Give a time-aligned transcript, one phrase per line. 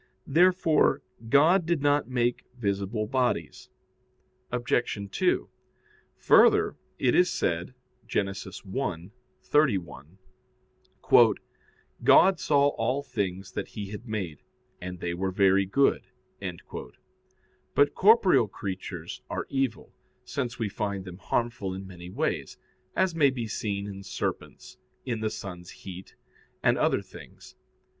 [0.25, 3.69] Therefore God did not make visible bodies.
[4.51, 5.07] Obj.
[5.11, 5.47] 2:
[6.17, 7.75] Further, it is said
[8.07, 8.25] (Gen.
[8.25, 10.07] 1:31):
[12.03, 14.41] "God saw all things that He had made,
[14.81, 16.07] and they were very good."
[17.75, 19.93] But corporeal creatures are evil,
[20.25, 22.57] since we find them harmful in many ways;
[22.95, 26.15] as may be seen in serpents, in the sun's heat,
[26.63, 27.55] and other things.